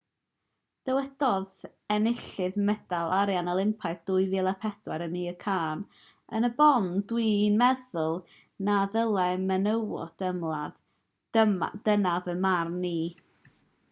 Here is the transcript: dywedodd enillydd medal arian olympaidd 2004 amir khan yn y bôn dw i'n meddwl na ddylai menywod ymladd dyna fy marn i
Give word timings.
dywedodd 0.89 1.59
enillydd 1.95 2.55
medal 2.69 3.13
arian 3.17 3.51
olympaidd 3.53 4.01
2004 4.11 5.03
amir 5.07 5.37
khan 5.45 5.83
yn 6.39 6.49
y 6.51 6.51
bôn 6.63 6.89
dw 7.13 7.21
i'n 7.27 7.61
meddwl 7.63 8.17
na 8.71 8.79
ddylai 8.97 9.29
menywod 9.47 10.25
ymladd 10.33 10.83
dyna 11.87 12.19
fy 12.29 12.37
marn 12.47 12.85
i 12.95 12.95